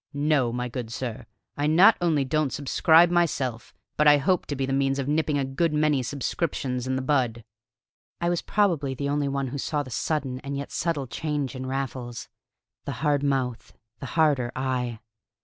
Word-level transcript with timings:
No, 0.15 0.51
my 0.51 0.67
good 0.67 0.91
sir, 0.91 1.27
I 1.55 1.67
not 1.67 1.95
only 2.01 2.25
don't 2.25 2.49
subscribe 2.51 3.11
myself, 3.11 3.71
but 3.97 4.07
I 4.07 4.17
hope 4.17 4.47
to 4.47 4.55
be 4.55 4.65
the 4.65 4.73
means 4.73 4.97
of 4.97 5.07
nipping 5.07 5.37
a 5.37 5.45
good 5.45 5.75
many 5.75 6.01
subscriptions 6.01 6.87
in 6.87 6.95
the 6.95 7.03
bud." 7.03 7.43
I 8.19 8.27
was 8.27 8.41
probably 8.41 8.95
the 8.95 9.09
only 9.09 9.27
one 9.27 9.49
who 9.49 9.59
saw 9.59 9.83
the 9.83 9.91
sudden 9.91 10.39
and 10.39 10.57
yet 10.57 10.71
subtle 10.71 11.05
change 11.05 11.55
in 11.55 11.67
Raffles 11.67 12.29
the 12.85 12.93
hard 13.05 13.21
mouth, 13.21 13.73
the 13.99 14.07
harder 14.17 14.51
eye. 14.55 15.01